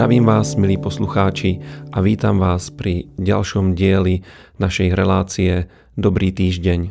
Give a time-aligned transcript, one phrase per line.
[0.00, 1.60] Zdravím vás, milí poslucháči,
[1.92, 4.24] a vítam vás pri ďalšom dieli
[4.56, 6.88] našej relácie Dobrý týždeň.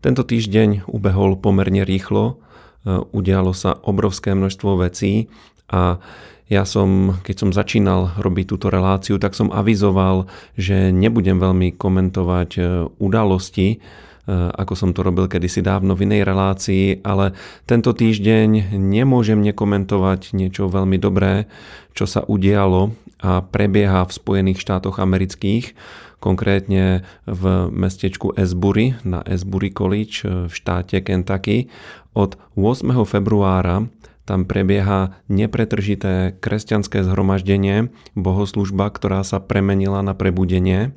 [0.00, 2.40] Tento týždeň ubehol pomerne rýchlo,
[2.88, 5.28] e, udialo sa obrovské množstvo vecí
[5.68, 6.00] a
[6.48, 10.24] ja som, keď som začínal robiť túto reláciu, tak som avizoval,
[10.56, 12.60] že nebudem veľmi komentovať e,
[12.96, 13.84] udalosti,
[14.30, 20.66] ako som to robil kedysi dávno v inej relácii, ale tento týždeň nemôžem nekomentovať niečo
[20.66, 21.46] veľmi dobré,
[21.94, 22.90] čo sa udialo
[23.22, 25.72] a prebieha v Spojených štátoch amerických,
[26.20, 31.72] konkrétne v mestečku Esbury na Esbury College eh, v štáte Kentucky.
[32.16, 32.92] Od 8.
[33.04, 33.88] februára
[34.26, 40.90] tam prebieha nepretržité kresťanské zhromaždenie, bohoslužba, ktorá sa premenila na prebudenie.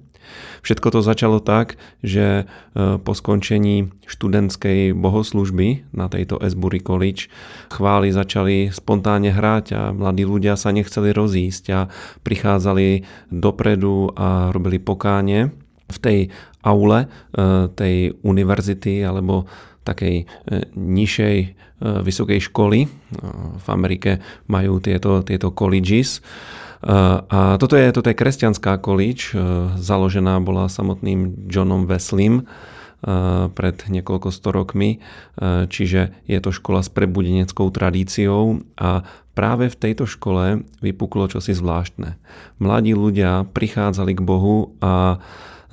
[0.62, 7.32] Všetko to začalo tak, že e, po skončení študentskej bohoslužby na tejto Esbury College
[7.72, 11.80] chvály začali spontánne hrať a mladí ľudia sa nechceli rozísť a
[12.23, 15.53] prichádzali dopredu a robili pokánie
[15.90, 16.20] v tej
[16.62, 17.08] aule e,
[17.73, 19.47] tej univerzity alebo
[19.88, 20.25] takej e,
[20.75, 21.38] nižšej
[21.80, 22.92] vysokej školy.
[23.56, 24.20] V Amerike
[24.52, 26.20] majú tieto, tieto colleges
[26.80, 29.41] a toto je, toto je kresťanská količ, e,
[29.75, 32.44] založená bola samotným Johnom Wesleym e,
[33.52, 39.03] pred niekoľko sto rokmi, e, čiže je to škola s prebudeneckou tradíciou a
[39.35, 42.16] práve v tejto škole vypuklo čosi zvláštne.
[42.63, 45.19] Mladí ľudia prichádzali k Bohu a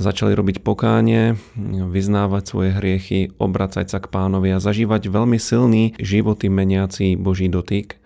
[0.03, 1.39] začali robiť pokánie,
[1.87, 7.97] vyznávať svoje hriechy, obracať sa k pánovi a zažívať veľmi silný životy meniaci Boží dotyk.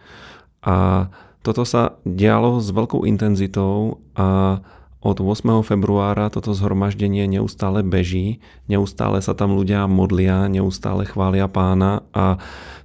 [0.61, 1.09] A
[1.41, 4.61] toto sa dialo s veľkou intenzitou a
[5.01, 5.65] od 8.
[5.65, 12.37] februára toto zhromaždenie neustále beží, neustále sa tam ľudia modlia, neustále chvália pána a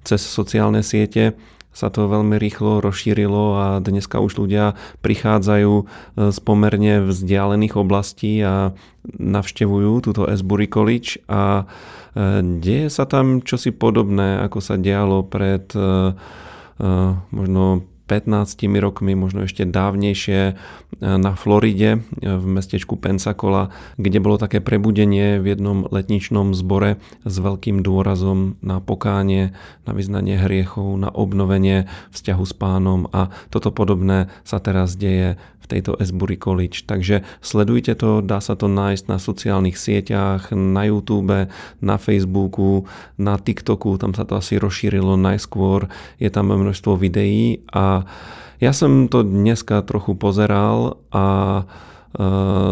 [0.08, 1.36] cez sociálne siete
[1.76, 5.84] sa to veľmi rýchlo rozšírilo a dneska už ľudia prichádzajú e,
[6.32, 8.72] z pomerne vzdialených oblastí a
[9.04, 11.68] navštevujú túto Esbury College a
[12.16, 16.16] e, deje sa tam čosi podobné, ako sa dialo pred e,
[17.36, 20.54] možno 15 rokmi, možno ešte dávnejšie e,
[21.02, 27.36] na Floride e, v mestečku Pensacola, kde bolo také prebudenie v jednom letničnom zbore s
[27.42, 29.58] veľkým dôrazom na pokánie,
[29.90, 33.10] na vyznanie hriechov, na obnovenie vzťahu s pánom.
[33.10, 36.86] A toto podobné sa teraz deje v tejto Esbury College.
[36.86, 41.50] Takže sledujte to, dá sa to nájsť na sociálnych sieťach, na YouTube,
[41.82, 42.86] na Facebooku,
[43.18, 45.90] na TikToku, tam sa to asi rozšírilo najskôr,
[46.22, 48.06] je tam množstvo videí a
[48.64, 51.26] ja som to dneska trochu pozeral a
[51.60, 51.64] e,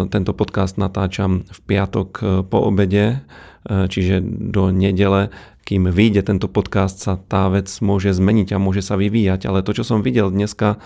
[0.08, 3.20] tento podcast natáčam v piatok e, po obede,
[3.68, 5.28] e, čiže do nedele,
[5.68, 9.76] kým vyjde tento podcast, sa tá vec môže zmeniť a môže sa vyvíjať, ale to,
[9.76, 10.80] čo som videl dneska,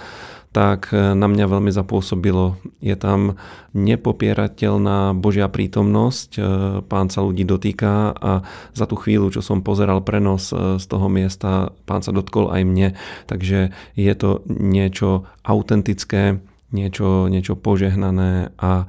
[0.51, 2.57] tak e, na mňa veľmi zapôsobilo.
[2.79, 3.37] Je tam
[3.77, 6.41] nepopierateľná Božia prítomnosť, e,
[6.87, 8.31] pán sa ľudí dotýka a
[8.73, 12.61] za tú chvíľu, čo som pozeral prenos e, z toho miesta, pán sa dotkol aj
[12.63, 12.87] mne.
[13.27, 16.39] Takže je to niečo autentické,
[16.71, 18.87] niečo, niečo požehnané a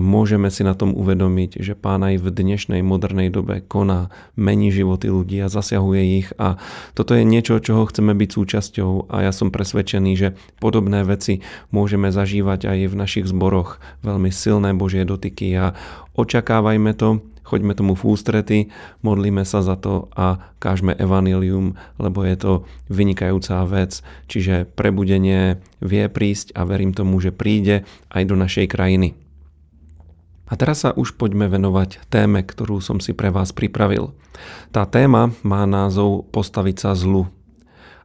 [0.00, 5.12] môžeme si na tom uvedomiť, že Pán aj v dnešnej modernej dobe koná, mení životy
[5.12, 6.28] ľudí a zasahuje ich.
[6.40, 6.56] A
[6.96, 9.12] toto je niečo, čoho chceme byť súčasťou.
[9.12, 14.72] A ja som presvedčený, že podobné veci môžeme zažívať aj v našich zboroch, veľmi silné
[14.72, 15.76] Božie dotyky a
[16.16, 18.58] očakávajme to, choďme tomu v ústrety,
[19.04, 22.52] modlíme sa za to a kážme evanilium, lebo je to
[22.88, 29.27] vynikajúca vec, čiže prebudenie vie prísť a verím tomu, že príde aj do našej krajiny.
[30.48, 34.16] A teraz sa už poďme venovať téme, ktorú som si pre vás pripravil.
[34.72, 37.28] Tá téma má názov Postaviť sa zlu.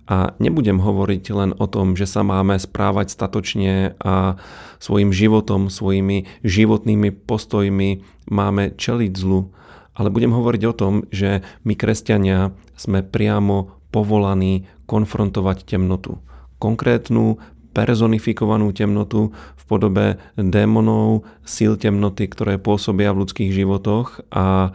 [0.04, 4.36] A nebudem hovoriť len o tom, že sa máme správať statočne a
[4.76, 9.56] svojim životom, svojimi životnými postojmi máme čeliť zlu,
[9.96, 16.20] ale budem hovoriť o tom, že my kresťania sme priamo povolaní konfrontovať temnotu.
[16.60, 17.40] Konkrétnu
[17.74, 20.06] personifikovanú temnotu v podobe
[20.38, 24.72] démonov, síl temnoty, ktoré pôsobia v ľudských životoch a e,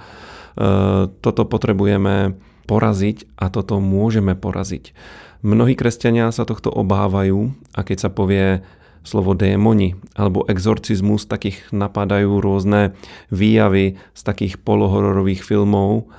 [1.09, 2.35] toto potrebujeme
[2.69, 4.93] poraziť a toto môžeme poraziť.
[5.41, 8.61] Mnohí kresťania sa tohto obávajú a keď sa povie
[9.07, 12.93] slovo démoni alebo exorcizmus, takých napadajú rôzne
[13.33, 16.11] výjavy z takých polohororových filmov,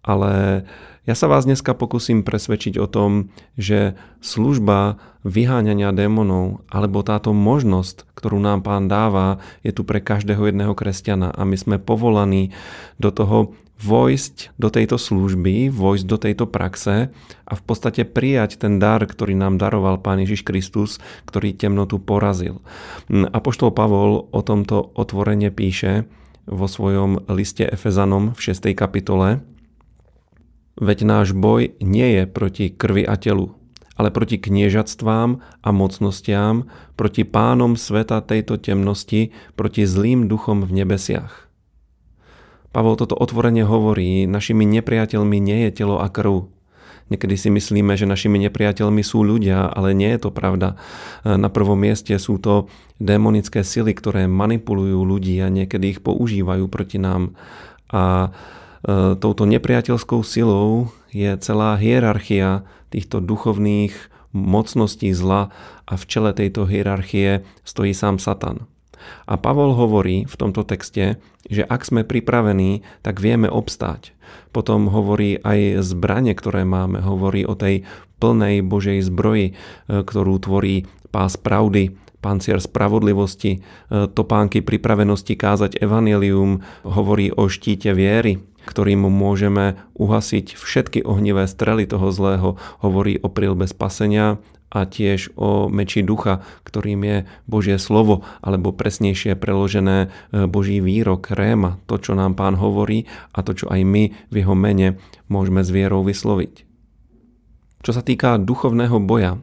[0.00, 0.64] ale
[1.10, 8.06] ja sa vás dneska pokúsim presvedčiť o tom, že služba vyháňania démonov alebo táto možnosť,
[8.14, 12.54] ktorú nám pán dáva, je tu pre každého jedného kresťana a my sme povolaní
[13.02, 17.10] do toho vojsť do tejto služby, vojsť do tejto praxe
[17.42, 22.62] a v podstate prijať ten dar, ktorý nám daroval Pán Ježiš Kristus, ktorý temnotu porazil.
[23.10, 26.06] Apoštol Pavol o tomto otvorene píše
[26.46, 28.70] vo svojom liste Efezanom v 6.
[28.78, 29.42] kapitole.
[30.80, 33.52] Veď náš boj nie je proti krvi a telu,
[34.00, 41.52] ale proti kniežatstvám a mocnostiam, proti pánom sveta tejto temnosti, proti zlým duchom v nebesiach.
[42.72, 46.48] Pavol toto otvorene hovorí, našimi nepriateľmi nie je telo a krv.
[47.10, 50.78] Niekedy si myslíme, že našimi nepriateľmi sú ľudia, ale nie je to pravda.
[51.26, 52.70] Na prvom mieste sú to
[53.02, 57.34] démonické sily, ktoré manipulujú ľudí a niekedy ich používajú proti nám.
[57.90, 58.30] A
[58.86, 63.92] touto nepriateľskou silou je celá hierarchia týchto duchovných
[64.32, 65.50] mocností zla
[65.86, 68.70] a v čele tejto hierarchie stojí sám Satan.
[69.26, 71.18] A Pavol hovorí v tomto texte,
[71.48, 74.12] že ak sme pripravení, tak vieme obstáť.
[74.52, 77.88] Potom hovorí aj zbranie, ktoré máme, hovorí o tej
[78.20, 83.58] plnej Božej zbroji, e, ktorú tvorí pás pravdy, pancier spravodlivosti, e,
[84.12, 92.12] topánky pripravenosti kázať evanelium, hovorí o štíte viery, ktorým môžeme uhasiť všetky ohnivé strely toho
[92.12, 94.40] zlého, hovorí o prilbe spasenia
[94.70, 97.18] a tiež o meči ducha, ktorým je
[97.50, 103.42] Božie slovo, alebo presnejšie preložené e, Boží výrok, réma, to, čo nám pán hovorí a
[103.42, 106.62] to, čo aj my v jeho mene môžeme s vierou vysloviť.
[107.82, 109.42] Čo sa týka duchovného boja,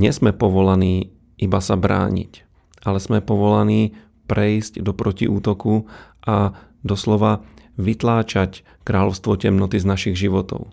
[0.00, 2.46] nie sme povolaní iba sa brániť,
[2.88, 3.92] ale sme povolaní
[4.24, 5.84] prejsť do protiútoku
[6.24, 7.44] a doslova
[7.76, 10.70] vytláčať kráľovstvo temnoty z našich životov.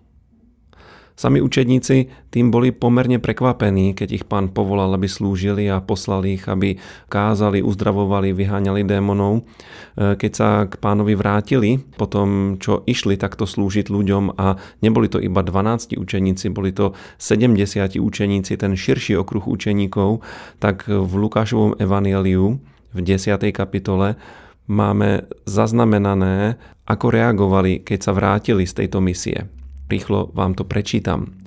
[1.21, 6.50] Sami učedníci tým boli pomerne prekvapení, keď ich pán povolal, aby slúžili a poslali ich,
[6.50, 6.81] aby
[7.13, 9.45] kázali, uzdravovali, vyháňali démonov.
[9.94, 15.12] E, keď sa k pánovi vrátili, po tom, čo išli takto slúžiť ľuďom a neboli
[15.13, 20.25] to iba 12 učeníci, boli to 70 učeníci, ten širší okruh učeníkov,
[20.57, 22.57] tak v Lukášovom evanieliu
[22.98, 23.38] v 10.
[23.53, 24.18] kapitole
[24.67, 26.57] máme zaznamenané,
[26.89, 29.47] ako reagovali, keď sa vrátili z tejto misie.
[29.87, 31.37] Rýchlo vám to prečítam.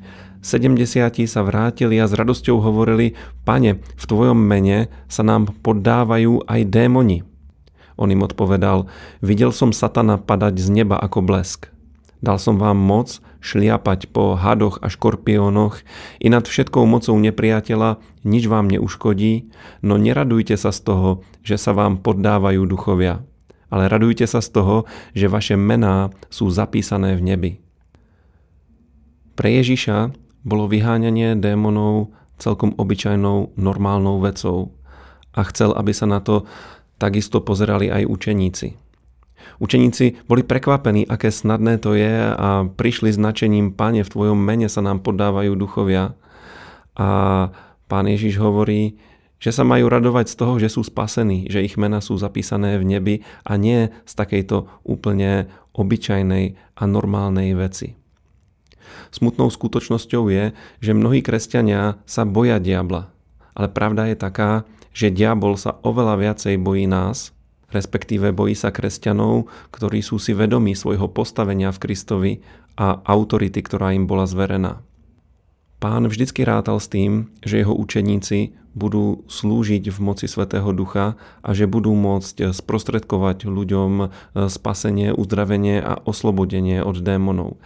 [0.45, 0.85] 70
[1.25, 3.17] sa vrátili a s radosťou hovorili,
[3.49, 7.25] pane, v tvojom mene sa nám poddávajú aj démoni.
[7.97, 8.85] On im odpovedal,
[9.25, 11.74] videl som satana padať z neba ako blesk.
[12.25, 15.85] Dal som vám moc šliapať po hadoch a škorpiónoch
[16.25, 19.53] i nad všetkou mocou nepriateľa nič vám neuškodí,
[19.85, 21.11] no neradujte sa z toho,
[21.45, 23.21] že sa vám poddávajú duchovia,
[23.69, 24.77] ale radujte sa z toho,
[25.13, 27.53] že vaše mená sú zapísané v nebi.
[29.37, 30.17] Pre Ježiša
[30.49, 34.73] bolo vyháňanie démonov celkom obyčajnou normálnou vecou
[35.37, 36.49] a chcel, aby sa na to
[36.97, 38.84] takisto pozerali aj učeníci.
[39.59, 44.67] Učeníci boli prekvapení, aké snadné to je a prišli s načením, Pane, v Tvojom mene
[44.67, 46.17] sa nám podávajú duchovia.
[46.95, 47.09] A
[47.91, 48.97] Pán Ježiš hovorí,
[49.43, 52.89] že sa majú radovať z toho, že sú spasení, že ich mena sú zapísané v
[52.89, 53.15] nebi
[53.45, 57.99] a nie z takejto úplne obyčajnej a normálnej veci.
[59.11, 63.13] Smutnou skutočnosťou je, že mnohí kresťania sa boja diabla.
[63.53, 64.65] Ale pravda je taká,
[64.95, 67.34] že diabol sa oveľa viacej bojí nás,
[67.75, 72.33] respektíve bojí sa kresťanov, ktorí sú si vedomí svojho postavenia v Kristovi
[72.79, 74.87] a autority, ktorá im bola zverená.
[75.83, 81.51] Pán vždycky rátal s tým, že jeho učeníci budú slúžiť v moci Svetého Ducha a
[81.55, 84.09] že budú môcť sprostredkovať ľuďom
[84.49, 87.61] spasenie, uzdravenie a oslobodenie od démonov.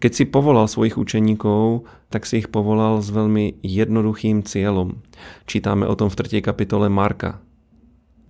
[0.00, 5.02] Keď si povolal svojich učeníkov, tak si ich povolal s veľmi jednoduchým cieľom.
[5.44, 6.46] Čítame o tom v 3.
[6.46, 7.42] kapitole Marka.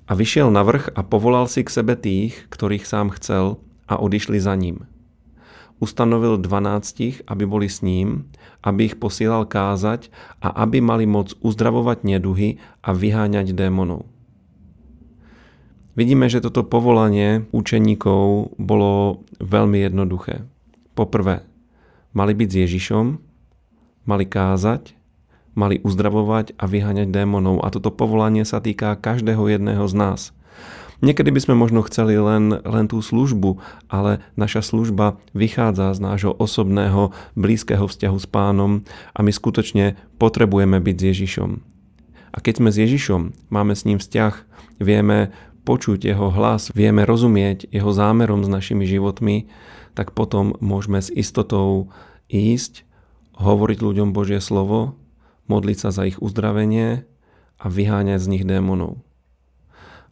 [0.04, 3.56] A vyšiel na vrch a povolal si k sebe tých, ktorých sám chcel
[3.88, 4.84] a odišli za ním
[5.82, 8.32] ustanovil dvanáctich, aby boli s ním,
[8.62, 10.08] aby ich posielal kázať
[10.40, 14.08] a aby mali moc uzdravovať neduhy a vyháňať démonov.
[15.94, 20.42] Vidíme, že toto povolanie učeníkov bolo veľmi jednoduché.
[20.96, 21.46] Poprvé,
[22.10, 23.06] mali byť s Ježišom,
[24.08, 24.98] mali kázať,
[25.54, 27.62] mali uzdravovať a vyháňať démonov.
[27.62, 30.20] A toto povolanie sa týka každého jedného z nás.
[31.02, 33.58] Niekedy by sme možno chceli len, len tú službu,
[33.90, 40.78] ale naša služba vychádza z nášho osobného, blízkeho vzťahu s pánom a my skutočne potrebujeme
[40.78, 41.50] byť s Ježišom.
[42.34, 43.20] A keď sme s Ježišom,
[43.52, 44.34] máme s ním vzťah,
[44.80, 45.34] vieme
[45.68, 49.52] počuť jeho hlas, vieme rozumieť jeho zámerom s našimi životmi,
[49.92, 51.92] tak potom môžeme s istotou
[52.32, 52.88] ísť,
[53.36, 54.96] hovoriť ľuďom Božie slovo,
[55.46, 57.04] modliť sa za ich uzdravenie
[57.60, 59.00] a vyháňať z nich démonov.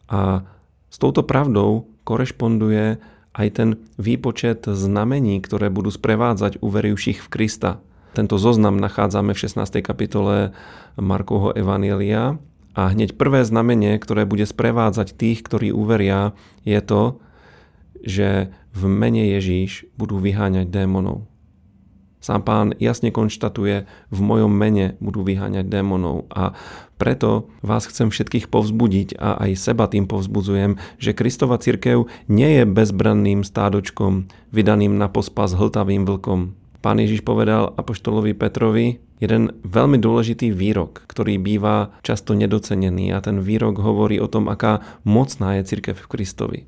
[0.09, 0.45] A
[0.93, 3.01] s touto pravdou korešponduje
[3.33, 7.81] aj ten výpočet znamení, ktoré budú sprevádzať uverujúcich v Krista.
[8.13, 9.81] Tento zoznam nachádzame v 16.
[9.81, 10.53] kapitole
[11.01, 12.37] Markovho Evanielia
[12.77, 17.17] a hneď prvé znamenie, ktoré bude sprevádzať tých, ktorí uveria, je to,
[18.05, 21.25] že v mene Ježíš budú vyháňať démonov.
[22.23, 26.55] Sám pán jasne konštatuje, v mojom mene budú vyháňať démonov a
[26.95, 32.63] preto vás chcem všetkých povzbudiť a aj seba tým povzbudzujem, že Kristova cirkev nie je
[32.63, 36.55] bezbranným stádočkom, vydaným na pospas hltavým vlkom.
[36.79, 43.43] Pán Ježiš povedal apoštolovi Petrovi jeden veľmi dôležitý výrok, ktorý býva často nedocenený a ten
[43.43, 46.59] výrok hovorí o tom, aká mocná je cirkev v Kristovi.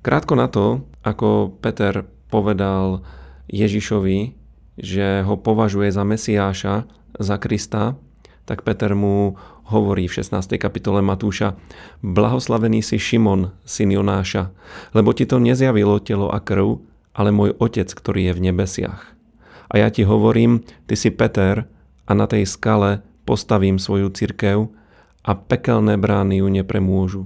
[0.00, 3.04] Krátko na to, ako Peter povedal
[3.48, 4.36] Ježišovi,
[4.80, 7.94] že ho považuje za Mesiáša, za Krista,
[8.44, 9.40] tak Peter mu
[9.72, 10.60] hovorí v 16.
[10.60, 11.56] kapitole Matúša
[12.04, 14.52] Blahoslavený si Šimon, syn Jonáša,
[14.92, 16.84] lebo ti to nezjavilo telo a krv,
[17.16, 19.16] ale môj otec, ktorý je v nebesiach.
[19.72, 21.64] A ja ti hovorím, ty si Peter
[22.04, 24.68] a na tej skale postavím svoju cirkev
[25.24, 27.24] a pekelné brány ju nepremôžu.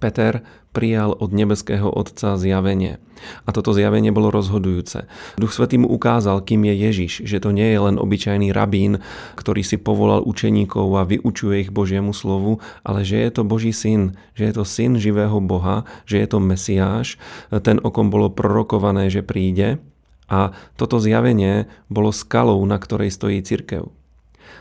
[0.00, 0.40] Peter
[0.72, 2.96] prijal od nebeského Otca zjavenie.
[3.44, 5.04] A toto zjavenie bolo rozhodujúce.
[5.36, 9.04] Duch Svetý mu ukázal, kým je Ježiš, že to nie je len obyčajný rabín,
[9.36, 14.16] ktorý si povolal učeníkov a vyučuje ich Božiemu slovu, ale že je to Boží syn,
[14.32, 17.20] že je to syn živého Boha, že je to Mesiáš,
[17.60, 19.82] ten, o kom bolo prorokované, že príde.
[20.30, 23.90] A toto zjavenie bolo skalou, na ktorej stojí cirkev.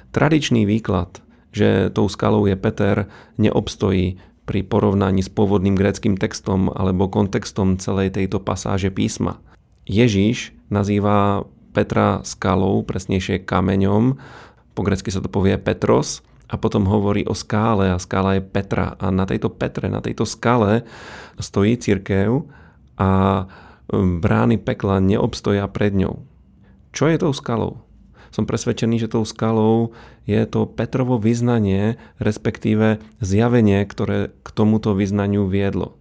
[0.10, 1.22] Tradičný výklad,
[1.54, 3.06] že tou skalou je Peter,
[3.38, 4.18] neobstojí
[4.50, 9.38] pri porovnaní s pôvodným gréckým textom alebo kontextom celej tejto pasáže písma.
[9.86, 14.18] Ježíš nazýva Petra skalou, presnejšie kameňom,
[14.74, 18.98] po grecky sa to povie Petros, a potom hovorí o skále a skála je Petra.
[18.98, 20.82] A na tejto Petre, na tejto skale
[21.38, 22.50] stojí církev
[22.98, 23.46] a
[23.94, 26.26] brány pekla neobstoja pred ňou.
[26.90, 27.86] Čo je tou skalou?
[28.30, 29.94] Som presvedčený, že tou skalou
[30.30, 36.00] je to Petrovo vyznanie, respektíve zjavenie, ktoré k tomuto vyznaniu viedlo.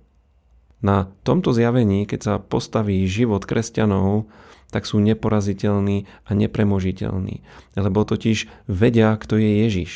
[0.78, 4.30] Na tomto zjavení, keď sa postaví život kresťanov,
[4.68, 7.40] tak sú neporaziteľní a nepremožiteľní,
[7.74, 9.92] lebo totiž vedia, kto je Ježiš.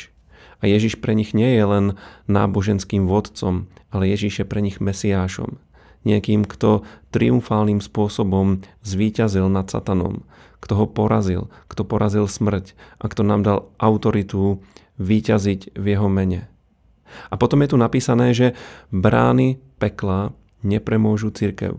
[0.59, 1.85] A Ježiš pre nich nie je len
[2.25, 5.59] náboženským vodcom, ale Ježiš je pre nich mesiášom.
[6.03, 6.83] Niekým, kto
[7.15, 10.27] triumfálnym spôsobom zvíťazil nad satanom,
[10.59, 14.59] kto ho porazil, kto porazil smrť a kto nám dal autoritu
[14.99, 16.47] výťaziť v jeho mene.
[17.29, 18.57] A potom je tu napísané, že
[18.89, 20.33] brány pekla
[20.65, 21.77] nepremôžu církev.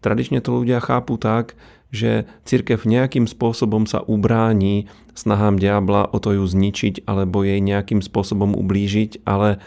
[0.00, 1.58] Tradične to ľudia chápu tak,
[1.92, 8.00] že církev nejakým spôsobom sa ubráni snahám diabla o to ju zničiť alebo jej nejakým
[8.00, 9.60] spôsobom ublížiť, ale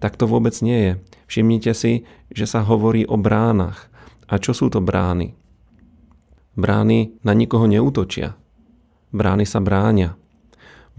[0.00, 0.92] tak to vôbec nie je.
[1.28, 1.92] Všimnite si,
[2.32, 3.92] že sa hovorí o bránach.
[4.26, 5.36] A čo sú to brány?
[6.56, 8.34] Brány na nikoho neútočia.
[9.14, 10.16] Brány sa bránia.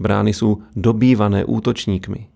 [0.00, 2.30] Brány sú dobývané útočníkmi.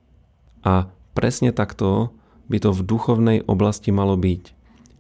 [0.66, 2.12] A presne takto
[2.52, 4.52] by to v duchovnej oblasti malo byť.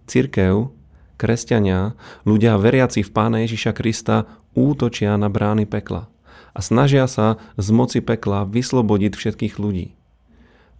[0.06, 0.70] Cirkev,
[1.18, 6.08] kresťania, ľudia veriaci v Pána Ježiša Krista útočia na brány pekla
[6.56, 9.92] a snažia sa z moci pekla vyslobodiť všetkých ľudí.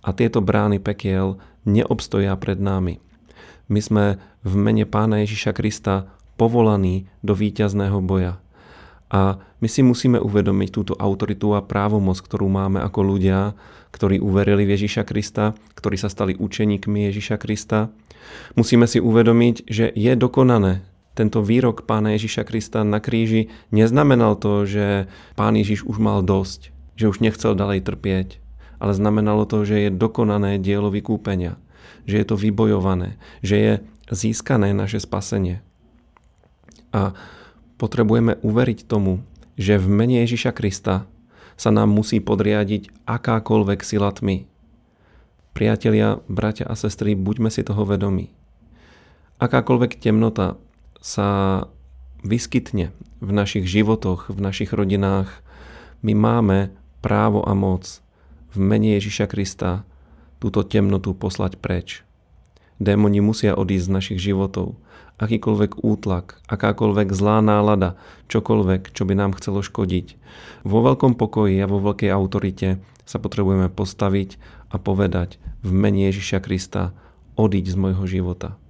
[0.07, 3.03] A tieto brány pekiel neobstoja pred nami.
[3.67, 4.05] My sme
[4.47, 6.07] v mene Pána Ježiša Krista
[6.39, 8.39] povolaní do víťazného boja.
[9.11, 13.59] A my si musíme uvedomiť túto autoritu a právomoc, ktorú máme ako ľudia,
[13.91, 17.91] ktorí uverili v Ježiša Krista, ktorí sa stali učeníkmi Ježiša Krista.
[18.55, 20.87] Musíme si uvedomiť, že je dokonané.
[21.17, 26.71] Tento výrok pána Ježiša Krista na kríži neznamenal to, že pán Ježiš už mal dosť,
[26.99, 28.29] že už nechcel ďalej trpieť,
[28.77, 31.57] ale znamenalo to, že je dokonané dielo vykúpenia,
[32.05, 33.73] že je to vybojované, že je
[34.13, 35.65] získané naše spasenie.
[36.95, 37.13] A
[37.77, 41.09] potrebujeme uveriť tomu, že v mene Ježiša Krista
[41.57, 44.45] sa nám musí podriadiť akákoľvek sila tmy.
[45.57, 48.29] Priatelia, bratia a sestry, buďme si toho vedomí.
[49.41, 50.61] Akákoľvek temnota
[51.01, 51.65] sa
[52.21, 52.93] vyskytne
[53.25, 55.41] v našich životoch, v našich rodinách,
[56.05, 56.59] my máme
[57.01, 58.05] právo a moc
[58.53, 59.83] v mene Ježiša Krista
[60.39, 62.05] túto temnotu poslať preč.
[62.77, 64.77] Démoni musia odísť z našich životov
[65.17, 67.97] akýkoľvek útlak, akákoľvek zlá nálada,
[68.29, 70.17] čokoľvek, čo by nám chcelo škodiť.
[70.69, 74.37] Vo veľkom pokoji a vo veľkej autorite sa potrebujeme postaviť
[74.69, 76.93] a povedať v mene Ježiša Krista
[77.41, 78.61] odiť z môjho života.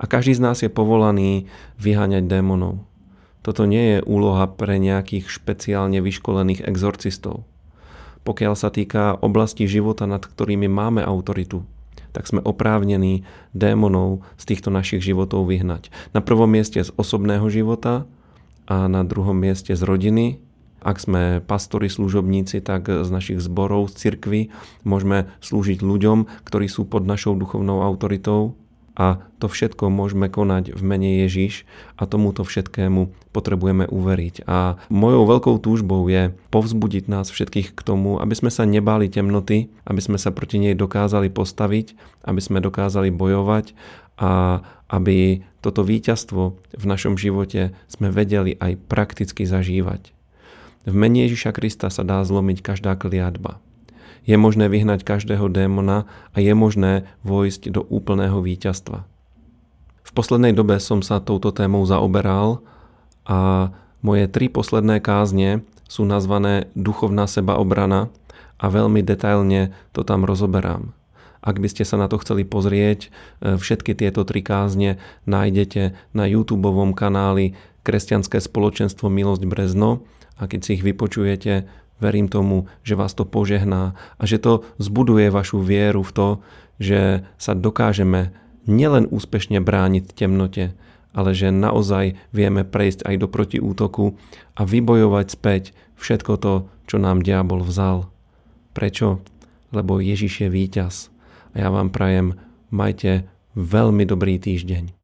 [0.00, 1.46] A každý z nás je povolaný
[1.78, 2.82] vyháňať démonov.
[3.44, 7.44] Toto nie je úloha pre nejakých špeciálne vyškolených exorcistov.
[8.24, 11.62] Pokiaľ sa týka oblasti života, nad ktorými máme autoritu,
[12.14, 15.90] tak sme oprávnení démonov z týchto našich životov vyhnať.
[16.14, 18.06] Na prvom mieste z osobného života
[18.70, 20.38] a na druhom mieste z rodiny.
[20.84, 24.40] Ak sme pastori, služobníci, tak z našich zborov, z cirkvy
[24.84, 28.56] môžeme slúžiť ľuďom, ktorí sú pod našou duchovnou autoritou
[28.94, 31.66] a to všetko môžeme konať v mene Ježiš
[31.98, 34.46] a tomuto všetkému potrebujeme uveriť.
[34.46, 39.66] A mojou veľkou túžbou je povzbudiť nás všetkých k tomu, aby sme sa nebáli temnoty,
[39.82, 43.74] aby sme sa proti nej dokázali postaviť, aby sme dokázali bojovať
[44.14, 46.42] a aby toto víťazstvo
[46.76, 50.14] v našom živote sme vedeli aj prakticky zažívať.
[50.84, 53.63] V mene Ježiša Krista sa dá zlomiť každá kliatba.
[54.24, 59.04] Je možné vyhnať každého démona a je možné vojsť do úplného víťazstva.
[60.04, 62.64] V poslednej dobe som sa touto témou zaoberal
[63.28, 63.72] a
[64.04, 68.12] moje tri posledné kázne sú nazvané Duchovná sebaobrana
[68.60, 70.92] a veľmi detailne to tam rozoberám.
[71.44, 73.08] Ak by ste sa na to chceli pozrieť,
[73.44, 74.96] e, všetky tieto tri kázne
[75.28, 77.52] nájdete na YouTube kanáli
[77.84, 80.08] Kresťanské spoločenstvo Milosť Brezno
[80.40, 81.68] a keď si ich vypočujete,
[82.02, 86.28] Verím tomu, že vás to požehná a že to zbuduje vašu vieru v to,
[86.82, 88.34] že sa dokážeme
[88.66, 90.74] nielen úspešne brániť temnote,
[91.14, 94.18] ale že naozaj vieme prejsť aj do protiútoku
[94.58, 95.62] a vybojovať späť
[95.94, 96.54] všetko to,
[96.90, 98.10] čo nám diabol vzal.
[98.74, 99.22] Prečo?
[99.70, 101.14] Lebo Ježiš je víťaz.
[101.54, 102.34] A ja vám prajem,
[102.74, 105.03] majte veľmi dobrý týždeň.